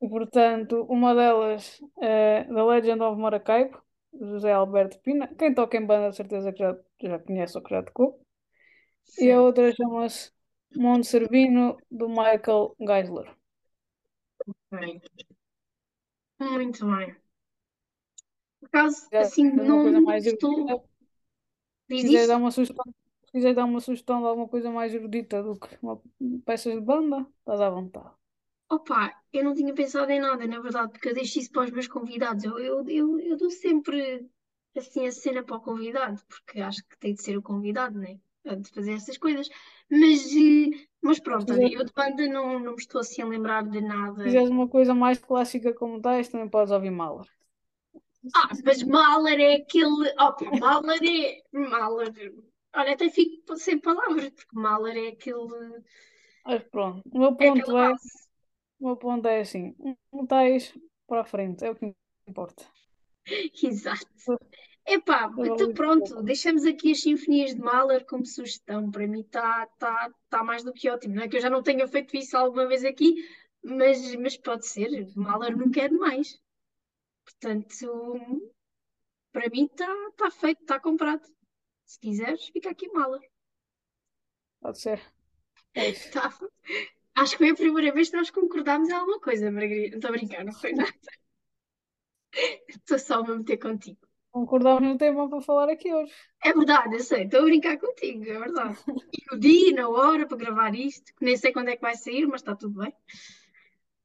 [0.01, 3.83] E portanto, uma delas é The Legend of Maracaibo,
[4.13, 5.27] José Alberto Pina.
[5.39, 8.21] Quem toca em banda, de certeza que já, já conhece ou que já tocou.
[9.25, 9.47] E a Certo.
[9.47, 10.33] outra chama-se
[10.77, 13.29] Monte Servino, do Michael Geisler.
[14.71, 15.01] Bem.
[16.39, 17.17] Muito bem.
[18.61, 20.67] Por acaso, assim, quiseres uma coisa não mais estou.
[20.67, 20.83] erudita,
[21.91, 22.39] se Diz quiseres dar isso?
[22.39, 22.85] uma sugestão,
[23.25, 26.01] se quiseres dar uma sugestão de alguma coisa mais erudita do que uma,
[26.45, 28.15] peças de banda, estás à vontade.
[28.69, 31.71] Opa, eu não tinha pensado em nada, na verdade, porque eu deixo isso para os
[31.71, 32.45] meus convidados.
[32.45, 34.29] Eu, eu, eu, eu dou sempre
[34.77, 38.15] assim a cena para o convidado, porque acho que tem de ser o convidado, né?
[38.15, 39.49] A De fazer essas coisas.
[39.91, 43.27] Mas, eh, mas Se pronto, olha, eu de banda não, não me estou assim a
[43.27, 43.81] lembrar de
[44.17, 44.25] se nada.
[44.25, 47.29] quiseres uma coisa mais clássica como tais, também podes ouvir Mahler.
[48.35, 50.11] Ah, mas Mahler é aquele.
[50.19, 51.43] Opa, Mahler é.
[51.53, 52.33] Mahler.
[52.75, 55.83] Olha, até fico sem palavras, porque Mahler é aquele.
[56.47, 58.11] Mas pronto, o meu É ponto é, base.
[58.81, 59.75] o meu ponto é assim,
[60.13, 60.75] não estás
[61.09, 61.95] para a frente, é o que
[62.29, 62.65] importa.
[63.63, 64.39] Exato.
[64.87, 68.91] Epá, Eu então pronto, deixamos aqui as sinfonias de Mahler como sugestão.
[68.91, 71.15] Para mim está tá, tá mais do que ótimo.
[71.15, 73.15] Não é que eu já não tenha feito isso alguma vez aqui,
[73.63, 74.89] mas, mas pode ser.
[75.17, 76.39] Mahler nunca é demais.
[77.25, 78.45] Portanto,
[79.33, 81.27] para mim está tá feito, está comprado.
[81.87, 83.27] Se quiseres, fica aqui Mahler.
[84.61, 85.01] Pode ser.
[85.75, 86.11] É isso.
[86.13, 86.31] Tá.
[87.15, 89.91] Acho que foi a primeira vez que nós concordámos em alguma coisa, Margarida.
[89.91, 90.93] Não estou a brincar, não foi nada.
[92.69, 93.99] Estou só a me meter contigo.
[94.35, 96.13] Concordámos no tema para falar aqui hoje.
[96.43, 98.77] É verdade, eu sei, estou a brincar contigo, é verdade.
[99.13, 101.95] E o dia, na hora para gravar isto, que nem sei quando é que vai
[101.95, 102.93] sair, mas está tudo bem.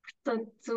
[0.04, 0.72] Portanto,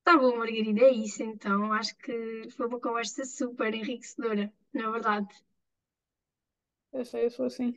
[0.00, 1.72] está bom, Margarida, é isso então.
[1.72, 5.34] Acho que foi uma conversa super enriquecedora, na verdade.
[6.92, 7.74] Eu sei, eu sou assim.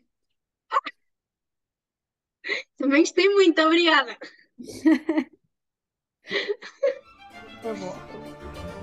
[2.76, 4.18] Também gostei muito, obrigada.
[7.64, 8.77] Tá bom.